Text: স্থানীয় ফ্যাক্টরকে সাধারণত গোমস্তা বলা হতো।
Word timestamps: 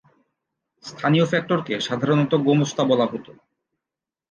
স্থানীয় 0.83 1.25
ফ্যাক্টরকে 1.25 1.73
সাধারণত 1.79 2.31
গোমস্তা 2.45 2.83
বলা 2.83 3.05
হতো। 3.05 3.31